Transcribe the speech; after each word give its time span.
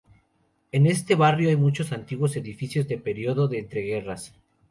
En 0.71 0.87
este 0.87 1.13
barrio 1.13 1.49
hay 1.49 1.57
muchos 1.57 1.91
antiguos 1.91 2.35
edificios 2.35 2.87
de 2.87 2.97
período 2.97 3.47
de 3.47 3.59
entreguerras. 3.59 4.33